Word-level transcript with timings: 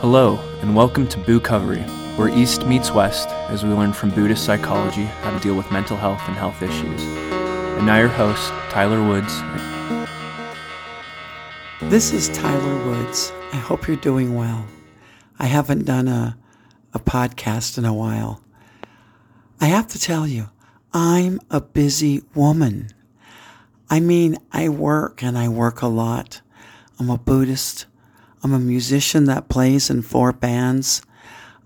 Hello, 0.00 0.38
and 0.62 0.74
welcome 0.74 1.06
to 1.08 1.18
Bookovery, 1.18 1.86
where 2.16 2.30
East 2.30 2.64
meets 2.64 2.90
West 2.90 3.28
as 3.50 3.64
we 3.64 3.68
learn 3.68 3.92
from 3.92 4.08
Buddhist 4.08 4.46
psychology 4.46 5.04
how 5.04 5.30
to 5.30 5.38
deal 5.40 5.54
with 5.54 5.70
mental 5.70 5.94
health 5.94 6.22
and 6.26 6.34
health 6.34 6.62
issues. 6.62 7.02
And 7.02 7.84
now 7.84 7.98
your 7.98 8.08
host, 8.08 8.48
Tyler 8.70 9.06
Woods. 9.06 9.42
This 11.90 12.14
is 12.14 12.30
Tyler 12.30 12.86
Woods. 12.86 13.30
I 13.52 13.56
hope 13.56 13.86
you're 13.86 13.98
doing 13.98 14.34
well. 14.34 14.66
I 15.38 15.44
haven't 15.44 15.84
done 15.84 16.08
a, 16.08 16.38
a 16.94 16.98
podcast 16.98 17.76
in 17.76 17.84
a 17.84 17.92
while. 17.92 18.42
I 19.60 19.66
have 19.66 19.88
to 19.88 19.98
tell 19.98 20.26
you, 20.26 20.48
I'm 20.94 21.40
a 21.50 21.60
busy 21.60 22.22
woman. 22.34 22.88
I 23.90 24.00
mean, 24.00 24.38
I 24.50 24.70
work 24.70 25.22
and 25.22 25.36
I 25.36 25.48
work 25.48 25.82
a 25.82 25.88
lot. 25.88 26.40
I'm 26.98 27.10
a 27.10 27.18
Buddhist. 27.18 27.84
I'm 28.42 28.54
a 28.54 28.58
musician 28.58 29.24
that 29.24 29.48
plays 29.48 29.90
in 29.90 30.00
four 30.00 30.32
bands. 30.32 31.02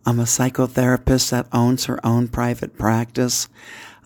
I'm 0.05 0.19
a 0.19 0.25
psychotherapist 0.25 1.31
that 1.31 1.47
owns 1.53 1.85
her 1.85 2.05
own 2.05 2.27
private 2.29 2.77
practice. 2.77 3.49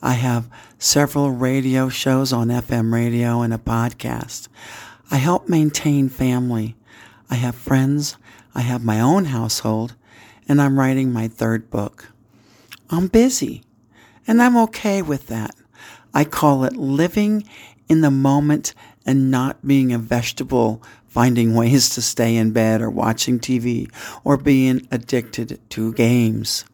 I 0.02 0.12
have 0.12 0.50
several 0.78 1.30
radio 1.30 1.88
shows 1.88 2.32
on 2.32 2.48
FM 2.48 2.92
radio 2.92 3.41
and 3.41 3.54
a 3.54 3.58
podcast. 3.58 4.48
I 5.10 5.16
help 5.16 5.48
maintain 5.48 6.10
family. 6.10 6.77
I 7.30 7.36
have 7.36 7.54
friends. 7.54 8.16
I 8.54 8.60
have 8.60 8.84
my 8.84 9.00
own 9.00 9.27
household 9.27 9.94
and 10.46 10.60
I'm 10.60 10.78
writing 10.78 11.10
my 11.10 11.27
third 11.27 11.70
book. 11.70 12.12
I'm 12.91 13.08
busy 13.08 13.62
and 14.27 14.42
I'm 14.42 14.56
okay 14.58 15.00
with 15.00 15.27
that. 15.28 15.55
I 16.12 16.24
call 16.24 16.64
it 16.64 16.77
living 16.77 17.48
in 17.88 18.02
the 18.02 18.10
moment 18.10 18.74
and 19.06 19.30
not 19.30 19.66
being 19.66 19.92
a 19.92 19.98
vegetable 19.98 20.82
finding 21.18 21.52
ways 21.52 21.88
to 21.88 22.00
stay 22.00 22.36
in 22.36 22.52
bed 22.52 22.80
or 22.80 22.88
watching 22.88 23.40
TV 23.40 23.90
or 24.22 24.36
being 24.36 24.86
addicted 24.92 25.58
to 25.68 25.92
games, 25.94 26.64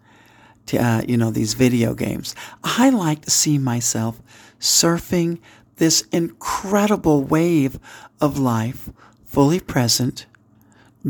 to, 0.67 0.77
uh, 0.77 1.01
you 1.09 1.17
know, 1.17 1.31
these 1.31 1.55
video 1.55 1.95
games. 1.95 2.35
I 2.63 2.91
like 2.91 3.23
to 3.23 3.31
see 3.31 3.57
myself 3.57 4.21
surfing 4.61 5.41
this 5.77 6.03
incredible 6.13 7.23
wave 7.25 7.79
of 8.21 8.39
life, 8.39 8.91
fully 9.25 9.61
present, 9.61 10.27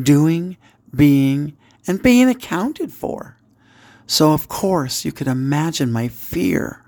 doing, 0.00 0.56
being, 0.94 1.56
and 1.88 2.00
being 2.00 2.28
accounted 2.28 2.92
for. 2.92 3.36
So, 4.06 4.32
of 4.32 4.46
course, 4.46 5.05
you 5.05 5.10
could 5.10 5.27
imagine 5.27 5.90
my 5.90 6.06
fear 6.06 6.83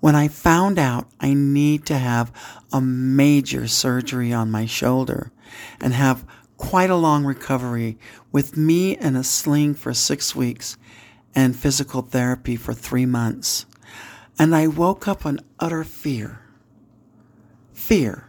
when 0.00 0.14
I 0.14 0.28
found 0.28 0.78
out 0.78 1.08
I 1.20 1.34
need 1.34 1.86
to 1.86 1.98
have 1.98 2.32
a 2.72 2.80
major 2.80 3.66
surgery 3.66 4.32
on 4.32 4.50
my 4.50 4.66
shoulder 4.66 5.32
and 5.80 5.92
have 5.92 6.26
quite 6.56 6.90
a 6.90 6.96
long 6.96 7.24
recovery 7.24 7.98
with 8.32 8.56
me 8.56 8.96
in 8.96 9.16
a 9.16 9.24
sling 9.24 9.74
for 9.74 9.92
six 9.94 10.34
weeks 10.34 10.76
and 11.34 11.56
physical 11.56 12.02
therapy 12.02 12.56
for 12.56 12.72
three 12.72 13.06
months. 13.06 13.66
And 14.38 14.54
I 14.54 14.66
woke 14.66 15.08
up 15.08 15.24
in 15.24 15.40
utter 15.58 15.84
fear. 15.84 16.40
Fear. 17.72 18.24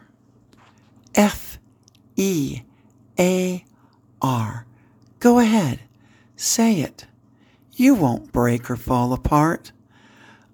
F 1.16 1.58
E 2.16 2.62
A 3.20 3.66
R. 4.22 4.66
Go 5.20 5.40
ahead. 5.40 5.80
Say 6.36 6.82
it. 6.82 7.06
You 7.74 7.94
won't 7.96 8.32
break 8.32 8.70
or 8.70 8.76
fall 8.76 9.14
apart. 9.14 9.72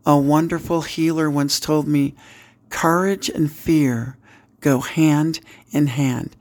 A 0.05 0.17
wonderful 0.17 0.81
healer 0.81 1.29
once 1.29 1.59
told 1.59 1.87
me 1.87 2.13
courage 2.69 3.29
and 3.29 3.51
fear 3.51 4.17
go 4.59 4.79
hand 4.81 5.39
in 5.71 5.87
hand. 5.87 6.35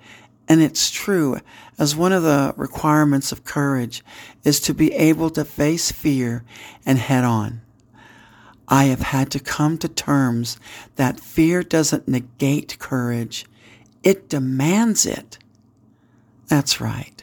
And 0.49 0.61
it's 0.61 0.91
true, 0.91 1.39
as 1.79 1.95
one 1.95 2.13
of 2.13 2.23
the 2.25 2.55
requirements 2.57 3.31
of 3.31 3.45
courage 3.45 4.03
is 4.45 4.59
to 4.61 4.75
be 4.75 4.93
able 4.93 5.31
to 5.31 5.45
face 5.45 5.93
fear 5.93 6.45
and 6.85 6.99
head 6.99 7.25
on. 7.25 7.61
I 8.67 8.85
have 8.85 9.01
had 9.01 9.31
to 9.33 9.41
come 9.41 9.79
to 9.79 9.89
terms 9.89 10.59
that 10.97 11.21
fear 11.21 11.63
doesn't 11.63 12.09
negate 12.09 12.79
courage, 12.79 13.47
it 14.03 14.29
demands 14.29 15.07
it. 15.07 15.39
That's 16.49 16.81
right. 16.81 17.23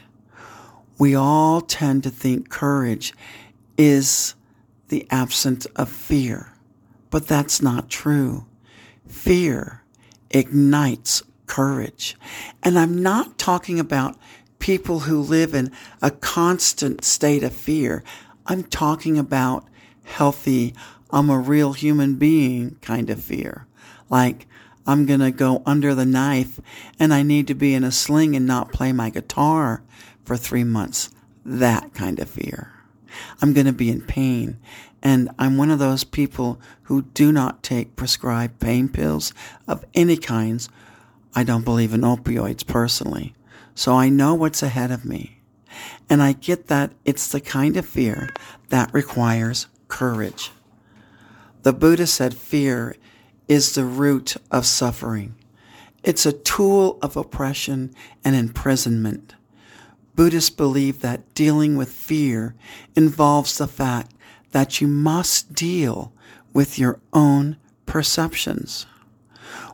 We 0.98 1.14
all 1.14 1.60
tend 1.60 2.02
to 2.04 2.10
think 2.10 2.48
courage 2.48 3.14
is 3.76 4.34
the 4.90 5.06
absence 5.10 5.64
of 5.76 5.88
fear, 5.88 6.52
but 7.08 7.26
that's 7.26 7.62
not 7.62 7.88
true. 7.88 8.46
Fear 9.08 9.82
ignites 10.30 11.22
courage. 11.46 12.16
And 12.62 12.78
I'm 12.78 13.02
not 13.02 13.38
talking 13.38 13.80
about 13.80 14.16
people 14.58 15.00
who 15.00 15.20
live 15.20 15.54
in 15.54 15.72
a 16.00 16.10
constant 16.10 17.04
state 17.04 17.42
of 17.42 17.52
fear. 17.52 18.04
I'm 18.46 18.62
talking 18.62 19.18
about 19.18 19.66
healthy, 20.04 20.74
I'm 21.10 21.30
a 21.30 21.38
real 21.38 21.72
human 21.72 22.16
being 22.16 22.76
kind 22.82 23.10
of 23.10 23.22
fear. 23.22 23.66
Like, 24.08 24.46
I'm 24.86 25.06
going 25.06 25.20
to 25.20 25.30
go 25.30 25.62
under 25.66 25.94
the 25.94 26.06
knife 26.06 26.60
and 26.98 27.12
I 27.12 27.22
need 27.22 27.46
to 27.48 27.54
be 27.54 27.74
in 27.74 27.84
a 27.84 27.92
sling 27.92 28.34
and 28.34 28.46
not 28.46 28.72
play 28.72 28.92
my 28.92 29.10
guitar 29.10 29.82
for 30.24 30.36
three 30.36 30.64
months. 30.64 31.10
That 31.44 31.94
kind 31.94 32.18
of 32.18 32.28
fear. 32.28 32.79
I'm 33.40 33.52
going 33.52 33.66
to 33.66 33.72
be 33.72 33.90
in 33.90 34.02
pain. 34.02 34.58
And 35.02 35.30
I'm 35.38 35.56
one 35.56 35.70
of 35.70 35.78
those 35.78 36.04
people 36.04 36.60
who 36.84 37.02
do 37.02 37.32
not 37.32 37.62
take 37.62 37.96
prescribed 37.96 38.60
pain 38.60 38.88
pills 38.88 39.32
of 39.66 39.84
any 39.94 40.16
kinds 40.16 40.68
I 41.34 41.44
don't 41.44 41.64
believe 41.64 41.94
in 41.94 42.00
opioids 42.00 42.66
personally. 42.66 43.34
So 43.74 43.94
I 43.94 44.08
know 44.08 44.34
what's 44.34 44.62
ahead 44.62 44.90
of 44.90 45.04
me. 45.04 45.40
And 46.08 46.22
I 46.22 46.32
get 46.32 46.66
that 46.66 46.92
it's 47.04 47.28
the 47.28 47.40
kind 47.40 47.76
of 47.76 47.86
fear 47.86 48.30
that 48.68 48.92
requires 48.92 49.68
courage. 49.88 50.50
The 51.62 51.72
Buddha 51.72 52.06
said 52.06 52.34
fear 52.34 52.96
is 53.46 53.74
the 53.74 53.84
root 53.84 54.36
of 54.50 54.66
suffering. 54.66 55.34
It's 56.02 56.24
a 56.24 56.32
tool 56.32 56.98
of 57.02 57.16
oppression 57.16 57.94
and 58.24 58.34
imprisonment. 58.34 59.34
Buddhists 60.14 60.50
believe 60.50 61.00
that 61.00 61.34
dealing 61.34 61.76
with 61.76 61.90
fear 61.90 62.54
involves 62.94 63.58
the 63.58 63.66
fact 63.66 64.12
that 64.52 64.80
you 64.80 64.88
must 64.88 65.54
deal 65.54 66.12
with 66.52 66.78
your 66.78 67.00
own 67.12 67.56
perceptions. 67.86 68.86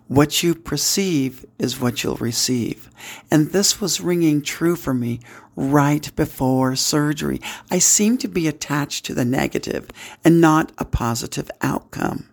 What 0.08 0.42
you 0.42 0.54
perceive 0.54 1.44
is 1.58 1.80
what 1.80 2.04
you'll 2.04 2.16
receive. 2.16 2.88
And 3.30 3.50
this 3.50 3.80
was 3.80 4.00
ringing 4.00 4.40
true 4.40 4.76
for 4.76 4.94
me 4.94 5.18
right 5.56 6.14
before 6.14 6.76
surgery. 6.76 7.40
I 7.70 7.80
seemed 7.80 8.20
to 8.20 8.28
be 8.28 8.46
attached 8.46 9.04
to 9.06 9.14
the 9.14 9.24
negative 9.24 9.90
and 10.24 10.40
not 10.40 10.70
a 10.78 10.84
positive 10.84 11.50
outcome. 11.60 12.28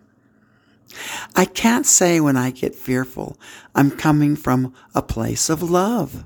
I 1.34 1.46
can't 1.46 1.86
say 1.86 2.20
when 2.20 2.36
I 2.36 2.50
get 2.52 2.76
fearful, 2.76 3.36
I'm 3.74 3.90
coming 3.90 4.36
from 4.36 4.72
a 4.94 5.02
place 5.02 5.50
of 5.50 5.60
love. 5.60 6.24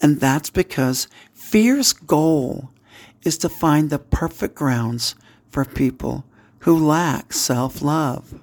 And 0.00 0.20
that's 0.20 0.50
because 0.50 1.08
fear's 1.32 1.92
goal 1.92 2.70
is 3.22 3.38
to 3.38 3.48
find 3.48 3.90
the 3.90 3.98
perfect 3.98 4.54
grounds 4.54 5.14
for 5.50 5.64
people 5.64 6.24
who 6.60 6.76
lack 6.76 7.32
self 7.32 7.82
love. 7.82 8.40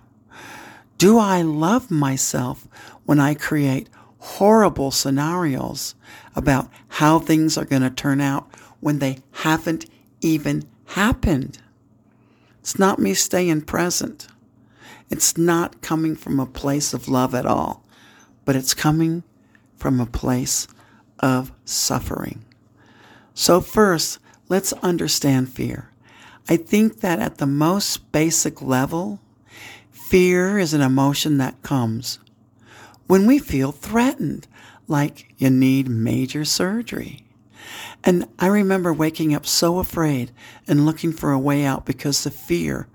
Do 0.97 1.17
I 1.17 1.41
love 1.41 1.91
myself 1.91 2.67
when 3.05 3.19
I 3.19 3.33
create 3.33 3.89
horrible 4.19 4.91
scenarios 4.91 5.95
about 6.35 6.69
how 6.87 7.19
things 7.19 7.57
are 7.57 7.65
going 7.65 7.81
to 7.81 7.89
turn 7.89 8.21
out 8.21 8.47
when 8.79 8.99
they 8.99 9.19
haven't 9.31 9.85
even 10.21 10.63
happened? 10.85 11.59
It's 12.59 12.79
not 12.79 12.97
me 12.99 13.13
staying 13.13 13.61
present. 13.63 14.27
It's 15.09 15.37
not 15.37 15.81
coming 15.81 16.15
from 16.15 16.39
a 16.39 16.47
place 16.47 16.93
of 16.93 17.07
love 17.07 17.35
at 17.35 17.45
all, 17.45 17.83
but 18.43 18.55
it's 18.55 18.73
coming 18.73 19.23
from 19.75 19.99
a 19.99 20.05
place 20.05 20.67
of 21.19 21.51
suffering. 21.65 22.45
So, 23.33 23.61
first, 23.61 24.19
let's 24.49 24.73
understand 24.73 25.49
fear. 25.49 25.91
I 26.47 26.57
think 26.57 27.01
that 27.01 27.19
at 27.19 27.37
the 27.37 27.47
most 27.47 28.11
basic 28.11 28.61
level, 28.61 29.19
Fear 30.05 30.59
is 30.59 30.75
an 30.75 30.81
emotion 30.81 31.39
that 31.39 31.63
comes 31.63 32.19
when 33.07 33.25
we 33.25 33.39
feel 33.39 33.71
threatened, 33.71 34.47
like 34.87 35.33
you 35.39 35.49
need 35.49 35.89
major 35.89 36.45
surgery. 36.45 37.25
And 38.03 38.27
I 38.37 38.45
remember 38.45 38.93
waking 38.93 39.33
up 39.33 39.47
so 39.47 39.79
afraid 39.79 40.31
and 40.67 40.85
looking 40.85 41.11
for 41.11 41.31
a 41.31 41.39
way 41.39 41.65
out 41.65 41.87
because 41.87 42.23
the 42.23 42.29
fear 42.29 42.87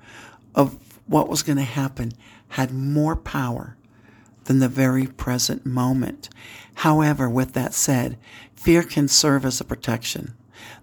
of 0.54 0.78
what 1.06 1.28
was 1.28 1.42
going 1.42 1.58
to 1.58 1.64
happen 1.64 2.12
had 2.46 2.70
more 2.70 3.16
power 3.16 3.76
than 4.44 4.58
the 4.58 4.68
very 4.68 5.06
present 5.06 5.64
moment. 5.66 6.28
However, 6.74 7.28
with 7.28 7.52
that 7.52 7.74
said, 7.74 8.18
fear 8.54 8.82
can 8.82 9.08
serve 9.08 9.44
as 9.44 9.60
a 9.60 9.64
protection. 9.64 10.34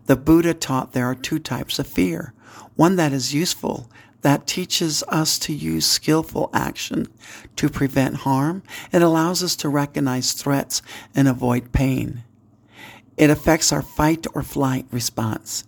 The 0.05 0.15
Buddha 0.15 0.53
taught 0.53 0.93
there 0.93 1.05
are 1.05 1.15
two 1.15 1.39
types 1.39 1.79
of 1.79 1.87
fear. 1.87 2.33
One 2.75 2.95
that 2.95 3.13
is 3.13 3.33
useful 3.33 3.89
that 4.21 4.47
teaches 4.47 5.03
us 5.07 5.37
to 5.39 5.53
use 5.53 5.85
skillful 5.85 6.49
action 6.53 7.07
to 7.55 7.69
prevent 7.69 8.17
harm. 8.17 8.63
It 8.91 9.01
allows 9.01 9.43
us 9.43 9.55
to 9.57 9.69
recognize 9.69 10.33
threats 10.33 10.81
and 11.15 11.27
avoid 11.27 11.71
pain. 11.71 12.23
It 13.15 13.29
affects 13.29 13.71
our 13.71 13.81
fight 13.81 14.27
or 14.33 14.43
flight 14.43 14.85
response. 14.91 15.63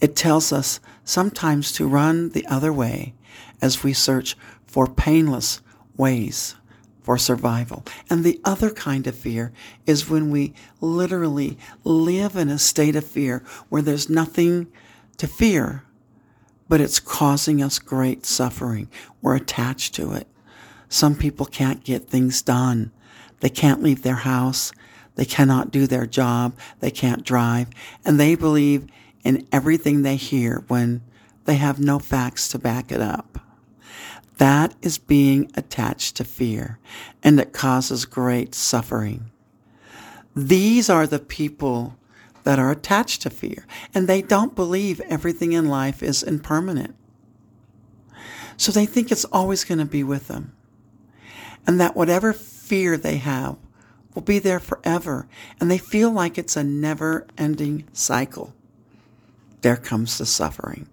It 0.00 0.14
tells 0.14 0.52
us 0.52 0.80
sometimes 1.04 1.72
to 1.72 1.88
run 1.88 2.30
the 2.30 2.46
other 2.46 2.72
way 2.72 3.14
as 3.60 3.82
we 3.82 3.92
search 3.92 4.36
for 4.66 4.86
painless 4.86 5.60
ways 5.96 6.54
for 7.02 7.18
survival. 7.18 7.84
And 8.08 8.24
the 8.24 8.40
other 8.44 8.70
kind 8.70 9.06
of 9.06 9.14
fear 9.14 9.52
is 9.86 10.08
when 10.08 10.30
we 10.30 10.54
literally 10.80 11.58
live 11.84 12.36
in 12.36 12.48
a 12.48 12.58
state 12.58 12.96
of 12.96 13.04
fear 13.04 13.42
where 13.68 13.82
there's 13.82 14.08
nothing 14.08 14.68
to 15.18 15.26
fear, 15.26 15.84
but 16.68 16.80
it's 16.80 17.00
causing 17.00 17.62
us 17.62 17.78
great 17.78 18.24
suffering. 18.24 18.88
We're 19.20 19.36
attached 19.36 19.94
to 19.96 20.12
it. 20.12 20.28
Some 20.88 21.14
people 21.14 21.46
can't 21.46 21.84
get 21.84 22.08
things 22.08 22.42
done. 22.42 22.92
They 23.40 23.48
can't 23.48 23.82
leave 23.82 24.02
their 24.02 24.16
house. 24.16 24.72
They 25.14 25.24
cannot 25.24 25.70
do 25.70 25.86
their 25.86 26.06
job. 26.06 26.56
They 26.80 26.90
can't 26.90 27.24
drive. 27.24 27.68
And 28.04 28.18
they 28.18 28.34
believe 28.34 28.86
in 29.24 29.46
everything 29.52 30.02
they 30.02 30.16
hear 30.16 30.64
when 30.68 31.02
they 31.44 31.56
have 31.56 31.80
no 31.80 31.98
facts 31.98 32.48
to 32.50 32.58
back 32.58 32.92
it 32.92 33.00
up. 33.00 33.38
That 34.42 34.74
is 34.82 34.98
being 34.98 35.52
attached 35.54 36.16
to 36.16 36.24
fear, 36.24 36.80
and 37.22 37.38
it 37.38 37.52
causes 37.52 38.04
great 38.04 38.56
suffering. 38.56 39.30
These 40.34 40.90
are 40.90 41.06
the 41.06 41.20
people 41.20 41.96
that 42.42 42.58
are 42.58 42.72
attached 42.72 43.22
to 43.22 43.30
fear, 43.30 43.68
and 43.94 44.08
they 44.08 44.20
don't 44.20 44.56
believe 44.56 45.00
everything 45.02 45.52
in 45.52 45.68
life 45.68 46.02
is 46.02 46.24
impermanent. 46.24 46.96
So 48.56 48.72
they 48.72 48.84
think 48.84 49.12
it's 49.12 49.24
always 49.26 49.62
going 49.62 49.78
to 49.78 49.84
be 49.84 50.02
with 50.02 50.26
them, 50.26 50.52
and 51.64 51.80
that 51.80 51.94
whatever 51.94 52.32
fear 52.32 52.96
they 52.96 53.18
have 53.18 53.54
will 54.12 54.22
be 54.22 54.40
there 54.40 54.58
forever, 54.58 55.28
and 55.60 55.70
they 55.70 55.78
feel 55.78 56.10
like 56.10 56.36
it's 56.36 56.56
a 56.56 56.64
never 56.64 57.28
ending 57.38 57.84
cycle. 57.92 58.52
There 59.60 59.76
comes 59.76 60.18
the 60.18 60.26
suffering. 60.26 60.88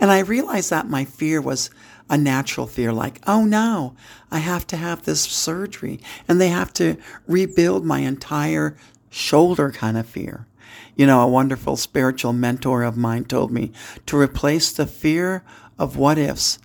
And 0.00 0.10
I 0.10 0.20
realized 0.20 0.70
that 0.70 0.88
my 0.88 1.04
fear 1.04 1.40
was 1.40 1.70
a 2.08 2.16
natural 2.16 2.66
fear 2.66 2.92
like, 2.92 3.20
oh 3.26 3.44
no, 3.44 3.94
I 4.30 4.38
have 4.38 4.66
to 4.68 4.76
have 4.76 5.02
this 5.04 5.22
surgery 5.22 6.00
and 6.28 6.40
they 6.40 6.48
have 6.48 6.72
to 6.74 6.96
rebuild 7.26 7.84
my 7.84 8.00
entire 8.00 8.76
shoulder 9.10 9.72
kind 9.72 9.96
of 9.96 10.06
fear. 10.06 10.46
You 10.94 11.06
know, 11.06 11.20
a 11.20 11.28
wonderful 11.28 11.76
spiritual 11.76 12.32
mentor 12.32 12.82
of 12.82 12.96
mine 12.96 13.24
told 13.24 13.50
me 13.50 13.72
to 14.06 14.18
replace 14.18 14.72
the 14.72 14.86
fear 14.86 15.42
of 15.78 15.96
what 15.96 16.18
ifs 16.18 16.58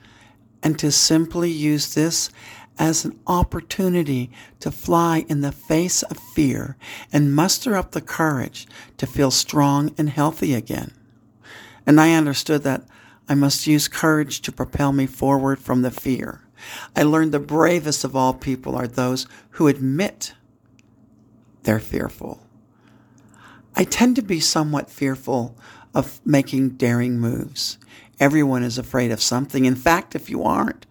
and 0.63 0.77
to 0.79 0.91
simply 0.91 1.50
use 1.50 1.94
this 1.94 2.29
as 2.77 3.03
an 3.03 3.19
opportunity 3.27 4.31
to 4.59 4.71
fly 4.71 5.25
in 5.27 5.41
the 5.41 5.51
face 5.51 6.01
of 6.03 6.18
fear 6.18 6.77
and 7.12 7.35
muster 7.35 7.75
up 7.75 7.91
the 7.91 8.01
courage 8.01 8.68
to 8.97 9.06
feel 9.06 9.31
strong 9.31 9.94
and 9.97 10.09
healthy 10.09 10.53
again. 10.53 10.91
And 11.85 12.00
I 12.00 12.13
understood 12.13 12.63
that 12.63 12.83
I 13.31 13.33
must 13.33 13.66
use 13.66 13.88
courage 13.88 14.42
to 14.42 14.51
propel 14.51 14.92
me 14.92 15.06
forward 15.06 15.60
from 15.62 15.83
the 15.83 15.89
fear. 15.89 16.42
I 16.98 17.04
learned 17.04 17.31
the 17.31 17.39
bravest 17.39 18.04
of 18.04 18.13
all 18.13 18.33
people 18.33 18.75
are 18.75 18.89
those 18.89 19.25
who 19.51 19.69
admit 19.69 20.33
they're 21.63 21.80
fearful. 21.80 22.45
I 23.74 23.86
tend 23.86 24.18
to 24.18 24.22
be 24.22 24.42
somewhat 24.42 24.89
fearful 24.89 25.56
of 25.95 26.19
making 26.25 26.72
daring 26.72 27.22
moves. 27.22 27.78
Everyone 28.19 28.63
is 28.63 28.78
afraid 28.78 29.12
of 29.12 29.22
something. 29.22 29.63
In 29.63 29.75
fact, 29.75 30.13
if 30.13 30.30
you 30.30 30.44
aren't, 30.44 30.86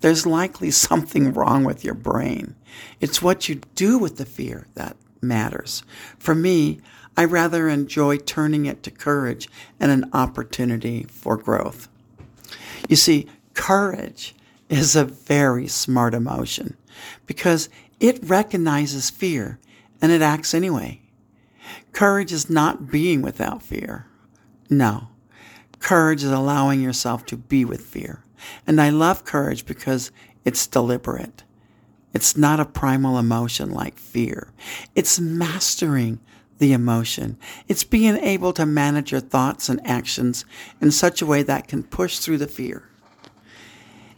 there's 0.00 0.24
likely 0.24 0.70
something 0.88 1.34
wrong 1.34 1.64
with 1.64 1.84
your 1.84 1.92
brain. 1.92 2.54
It's 2.98 3.20
what 3.20 3.46
you 3.46 3.56
do 3.74 3.98
with 3.98 4.16
the 4.16 4.24
fear 4.24 4.68
that 4.72 4.96
matters. 5.20 5.82
For 6.18 6.34
me, 6.34 6.80
I 7.16 7.24
rather 7.24 7.68
enjoy 7.68 8.18
turning 8.18 8.66
it 8.66 8.82
to 8.82 8.90
courage 8.90 9.48
and 9.78 9.90
an 9.90 10.10
opportunity 10.12 11.04
for 11.04 11.36
growth. 11.36 11.88
You 12.88 12.96
see, 12.96 13.28
courage 13.54 14.34
is 14.68 14.96
a 14.96 15.04
very 15.04 15.68
smart 15.68 16.14
emotion 16.14 16.76
because 17.26 17.68
it 18.00 18.18
recognizes 18.22 19.10
fear 19.10 19.58
and 20.02 20.10
it 20.10 20.22
acts 20.22 20.54
anyway. 20.54 21.00
Courage 21.92 22.32
is 22.32 22.50
not 22.50 22.90
being 22.90 23.22
without 23.22 23.62
fear. 23.62 24.06
No. 24.68 25.08
Courage 25.78 26.24
is 26.24 26.30
allowing 26.30 26.80
yourself 26.80 27.24
to 27.26 27.36
be 27.36 27.64
with 27.64 27.82
fear. 27.82 28.24
And 28.66 28.80
I 28.80 28.90
love 28.90 29.24
courage 29.24 29.64
because 29.64 30.10
it's 30.44 30.66
deliberate. 30.66 31.44
It's 32.12 32.36
not 32.36 32.60
a 32.60 32.64
primal 32.64 33.18
emotion 33.18 33.70
like 33.70 33.98
fear. 33.98 34.52
It's 34.94 35.18
mastering 35.18 36.20
the 36.58 36.72
emotion. 36.72 37.36
It's 37.68 37.84
being 37.84 38.16
able 38.16 38.52
to 38.52 38.66
manage 38.66 39.12
your 39.12 39.20
thoughts 39.20 39.68
and 39.68 39.84
actions 39.86 40.44
in 40.80 40.90
such 40.90 41.20
a 41.20 41.26
way 41.26 41.42
that 41.42 41.68
can 41.68 41.82
push 41.82 42.18
through 42.18 42.38
the 42.38 42.46
fear. 42.46 42.88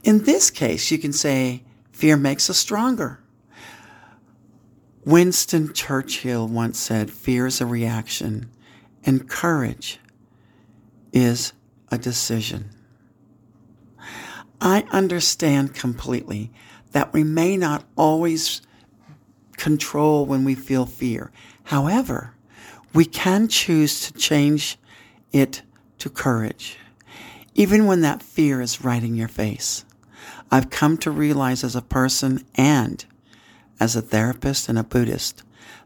In 0.05 0.25
this 0.25 0.51
case, 0.51 0.91
you 0.91 0.99
can 0.99 1.13
say 1.13 1.65
fear 1.93 2.17
makes 2.17 2.49
us 2.49 2.59
stronger. 2.59 3.21
Winston 5.05 5.73
Churchill 5.73 6.49
once 6.49 6.79
said, 6.79 7.11
Fear 7.11 7.47
is 7.47 7.61
a 7.61 7.67
reaction, 7.67 8.51
and 9.05 9.29
courage 9.29 10.01
is 11.13 11.53
a 11.91 11.99
decision. 11.99 12.71
I 14.61 14.85
understand 14.91 15.75
completely 15.75 16.51
that 16.93 17.13
we 17.13 17.25
may 17.25 17.57
not 17.57 17.85
always 17.97 18.63
control 19.57 20.27
when 20.27 20.45
we 20.45 20.55
feel 20.55 20.87
fear. 20.87 21.31
However, 21.65 22.35
we 22.93 23.05
can 23.05 23.49
choose 23.49 24.01
to 24.07 24.13
change 24.13 24.79
it 25.33 25.63
to 25.99 26.09
courage, 26.09 26.79
even 27.55 27.87
when 27.87 28.01
that 28.03 28.23
fear 28.23 28.61
is 28.61 28.85
right 28.85 29.03
in 29.03 29.17
your 29.17 29.29
face. 29.29 29.85
I've 30.51 30.71
come 30.71 30.97
to 30.99 31.11
realize 31.11 31.65
as 31.65 31.75
a 31.75 31.83
person 31.83 32.45
and 32.55 33.05
as 33.81 33.97
a 33.97 34.03
therapist 34.03 34.69
and 34.69 34.79
a 34.79 34.85
Buddhist 34.85 35.43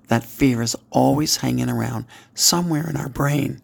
that 0.08 0.24
fear 0.24 0.60
is 0.60 0.76
always 0.90 1.38
hanging 1.38 1.70
around 1.70 2.04
somewhere 2.34 2.88
in 2.88 2.96
our 2.96 3.08
brain. 3.08 3.60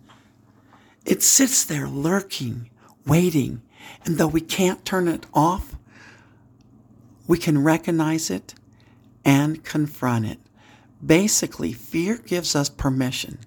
It 1.05 1.23
sits 1.23 1.65
there 1.65 1.89
lurking, 1.89 2.71
waiting, 3.07 3.63
and 4.05 4.17
though 4.17 4.27
we 4.27 4.41
can't 4.41 4.85
turn 4.85 5.09
it 5.09 5.27
off, 5.35 5.77
we 7.27 7.39
can 7.39 7.63
recognize 7.63 8.31
it 8.31 8.55
and 9.27 9.65
confront 9.65 10.25
it. 10.25 10.39
Basically, 11.05 11.73
fear 11.73 12.17
gives 12.17 12.55
us 12.55 12.71
permission 12.71 13.41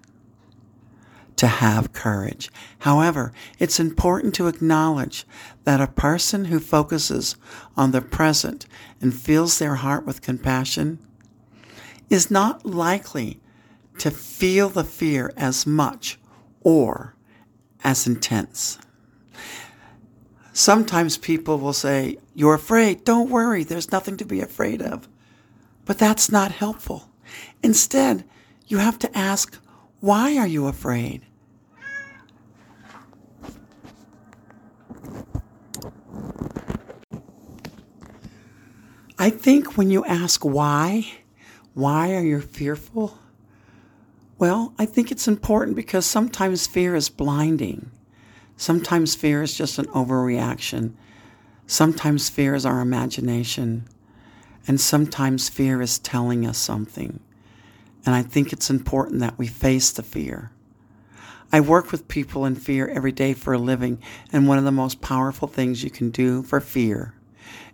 to 1.37 1.47
have 1.47 1.93
courage. 1.93 2.51
However, 2.79 3.31
it's 3.59 3.79
important 3.79 4.35
to 4.35 4.47
acknowledge 4.47 5.25
that 5.63 5.79
a 5.79 5.87
person 5.87 6.45
who 6.45 6.59
focuses 6.59 7.37
on 7.77 7.91
the 7.91 8.01
present 8.01 8.65
and 8.99 9.15
fills 9.15 9.57
their 9.57 9.75
heart 9.75 10.05
with 10.05 10.21
compassion 10.21 10.99
is 12.09 12.29
not 12.29 12.65
likely 12.65 13.39
to 13.99 14.11
feel 14.11 14.67
the 14.67 14.83
fear 14.83 15.31
as 15.37 15.65
much 15.65 16.19
or 16.59 17.15
as 17.85 18.05
intense. 18.05 18.79
Sometimes 20.51 21.17
people 21.17 21.57
will 21.57 21.71
say, 21.71 22.17
You're 22.35 22.55
afraid. 22.55 23.05
Don't 23.05 23.29
worry. 23.29 23.63
There's 23.63 23.93
nothing 23.93 24.17
to 24.17 24.25
be 24.25 24.41
afraid 24.41 24.81
of. 24.81 25.07
But 25.89 25.97
that's 25.97 26.31
not 26.31 26.51
helpful. 26.51 27.09
Instead, 27.63 28.23
you 28.67 28.77
have 28.77 28.99
to 28.99 29.17
ask, 29.17 29.57
why 30.01 30.37
are 30.37 30.45
you 30.45 30.67
afraid? 30.67 31.25
I 39.17 39.31
think 39.31 39.77
when 39.77 39.89
you 39.89 40.05
ask 40.05 40.45
why, 40.45 41.07
why 41.73 42.13
are 42.13 42.23
you 42.23 42.39
fearful? 42.39 43.17
Well, 44.37 44.75
I 44.77 44.85
think 44.85 45.09
it's 45.11 45.27
important 45.27 45.75
because 45.75 46.05
sometimes 46.05 46.67
fear 46.67 46.95
is 46.95 47.09
blinding. 47.09 47.89
Sometimes 48.57 49.15
fear 49.15 49.41
is 49.41 49.55
just 49.55 49.79
an 49.79 49.85
overreaction. 49.85 50.93
Sometimes 51.65 52.29
fear 52.29 52.53
is 52.53 52.63
our 52.63 52.79
imagination. 52.79 53.89
And 54.67 54.79
sometimes 54.79 55.49
fear 55.49 55.81
is 55.81 55.99
telling 55.99 56.45
us 56.45 56.57
something. 56.57 57.19
And 58.05 58.15
I 58.15 58.21
think 58.21 58.53
it's 58.53 58.69
important 58.69 59.19
that 59.19 59.37
we 59.37 59.47
face 59.47 59.91
the 59.91 60.03
fear. 60.03 60.51
I 61.51 61.59
work 61.61 61.91
with 61.91 62.07
people 62.07 62.45
in 62.45 62.55
fear 62.55 62.87
every 62.87 63.11
day 63.11 63.33
for 63.33 63.53
a 63.53 63.57
living, 63.57 63.99
and 64.31 64.47
one 64.47 64.59
of 64.59 64.63
the 64.63 64.71
most 64.71 65.01
powerful 65.01 65.47
things 65.47 65.83
you 65.83 65.89
can 65.89 66.11
do 66.11 66.43
for 66.43 66.61
fear 66.61 67.15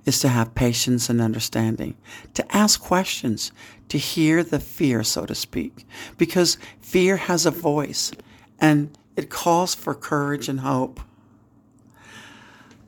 is 0.06 0.20
to 0.20 0.30
have 0.30 0.56
patience 0.56 1.10
and 1.10 1.20
understanding, 1.20 1.96
to 2.36 2.56
ask 2.56 2.80
questions, 2.80 3.52
to 3.90 3.98
hear 3.98 4.44
the 4.44 4.60
fear, 4.60 5.04
so 5.04 5.26
to 5.26 5.36
speak, 5.36 5.86
because 6.18 6.58
fear 6.80 7.18
has 7.18 7.46
a 7.46 7.52
voice 7.52 8.12
and 8.60 8.98
it 9.16 9.30
calls 9.30 9.76
for 9.76 9.94
courage 9.94 10.48
and 10.48 10.62
hope. 10.62 11.02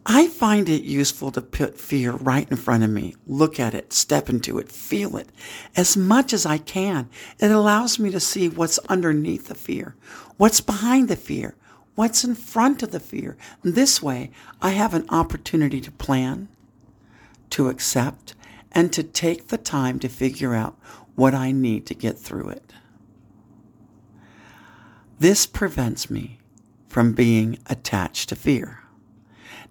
I 0.09 0.27
find 0.29 0.69
it 0.69 0.83
useful 0.83 1.31
to 1.31 1.41
put 1.41 1.77
fear 1.77 2.13
right 2.13 2.49
in 2.49 2.55
front 2.55 2.85
of 2.85 2.89
me, 2.89 3.15
look 3.25 3.59
at 3.59 3.73
it, 3.73 3.91
step 3.91 4.29
into 4.29 4.57
it, 4.57 4.71
feel 4.71 5.17
it 5.17 5.27
as 5.75 5.97
much 5.97 6.31
as 6.31 6.45
I 6.45 6.59
can. 6.59 7.09
It 7.39 7.51
allows 7.51 7.99
me 7.99 8.09
to 8.11 8.19
see 8.21 8.47
what's 8.47 8.79
underneath 8.87 9.49
the 9.49 9.55
fear, 9.55 9.95
what's 10.37 10.61
behind 10.61 11.09
the 11.09 11.17
fear, 11.17 11.55
what's 11.95 12.23
in 12.23 12.35
front 12.35 12.81
of 12.83 12.91
the 12.91 13.01
fear. 13.01 13.35
This 13.63 14.01
way, 14.01 14.31
I 14.61 14.69
have 14.69 14.93
an 14.93 15.05
opportunity 15.09 15.81
to 15.81 15.91
plan, 15.91 16.47
to 17.49 17.67
accept, 17.67 18.33
and 18.71 18.93
to 18.93 19.03
take 19.03 19.49
the 19.49 19.57
time 19.57 19.99
to 19.99 20.07
figure 20.07 20.55
out 20.55 20.77
what 21.15 21.33
I 21.35 21.51
need 21.51 21.85
to 21.87 21.93
get 21.93 22.17
through 22.17 22.47
it. 22.47 22.71
This 25.19 25.45
prevents 25.45 26.09
me 26.09 26.37
from 26.87 27.11
being 27.11 27.59
attached 27.65 28.29
to 28.29 28.37
fear. 28.37 28.83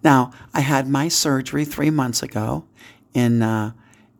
Now, 0.03 0.33
I 0.55 0.61
had 0.61 0.89
my 0.89 1.09
surgery 1.09 1.65
three 1.65 1.91
months 1.91 2.23
ago 2.23 2.65
in, 3.15 3.43
uh, 3.43 3.73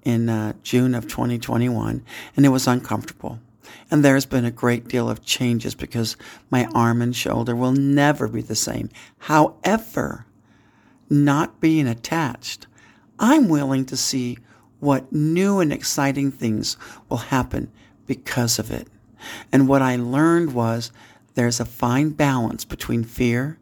in 0.03 0.29
uh, 0.29 0.55
June 0.63 0.95
of 0.95 1.07
2021, 1.07 2.05
and 2.37 2.47
it 2.47 2.51
was 2.51 2.67
uncomfortable. 2.67 3.41
And 3.91 4.05
there's 4.05 4.27
been 4.27 4.45
a 4.45 4.51
great 4.51 4.89
deal 4.89 5.09
of 5.09 5.25
changes 5.25 5.75
because 5.75 6.17
my 6.51 6.67
arm 6.75 7.03
and 7.03 7.15
shoulder 7.15 7.55
will 7.55 7.73
never 7.73 8.29
be 8.29 8.43
the 8.43 8.55
same. 8.55 8.91
However, 9.19 10.27
not 11.09 11.61
being 11.61 11.87
attached, 11.87 12.67
I'm 13.19 13.49
willing 13.49 13.85
to 13.87 13.97
see 13.97 14.39
what 14.81 15.13
new 15.13 15.61
and 15.61 15.73
exciting 15.73 16.31
things 16.31 16.77
will 17.09 17.17
happen 17.19 17.71
because 18.07 18.59
of 18.59 18.71
it. 18.71 18.89
And 19.53 19.69
what 19.69 19.83
I 19.83 19.97
learned 19.97 20.53
was 20.53 20.93
there's 21.35 21.61
a 21.61 21.65
fine 21.65 22.11
balance 22.11 22.65
between 22.65 23.05
fear 23.05 23.59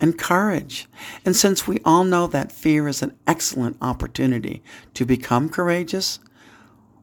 and 0.00 0.18
courage. 0.18 0.86
And 1.24 1.36
since 1.36 1.66
we 1.66 1.80
all 1.84 2.04
know 2.04 2.26
that 2.26 2.52
fear 2.52 2.88
is 2.88 3.02
an 3.02 3.16
excellent 3.26 3.76
opportunity 3.80 4.62
to 4.94 5.04
become 5.04 5.48
courageous, 5.48 6.18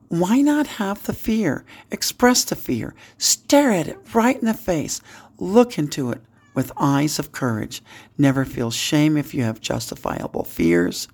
why 0.10 0.41
not 0.41 0.67
have 0.67 1.03
the 1.03 1.13
fear? 1.13 1.63
Express 1.89 2.43
the 2.43 2.55
fear. 2.55 2.93
Stare 3.17 3.71
at 3.71 3.88
it 3.88 3.98
right 4.13 4.38
in 4.38 4.45
the 4.45 4.53
face. 4.53 5.01
Look 5.39 5.77
into 5.77 6.12
it 6.12 6.21
with 6.53 6.71
eyes 6.77 7.17
of 7.17 7.31
courage. 7.31 7.81
Never 8.17 8.43
feel 8.43 8.71
shame 8.71 9.15
if 9.15 9.33
you 9.33 9.43
have 9.43 9.62
justifiable 9.62 10.43
fears. 10.43 11.07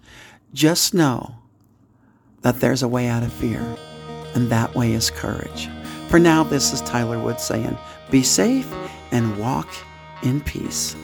Just 0.54 0.94
know 0.94 1.36
that 2.42 2.60
there's 2.60 2.82
a 2.82 2.88
way 2.88 3.08
out 3.08 3.24
of 3.24 3.32
fear, 3.34 3.62
and 4.34 4.50
that 4.50 4.74
way 4.74 4.94
is 4.94 5.12
courage. 5.12 5.70
For 6.08 6.18
now, 6.18 6.44
this 6.44 6.74
is 6.74 6.82
Tyler 6.82 7.20
Wood 7.20 7.40
saying, 7.40 7.78
be 8.10 8.24
safe 8.24 8.72
and 9.12 9.38
walk 9.38 9.70
in 10.24 10.42
peace. 10.42 10.96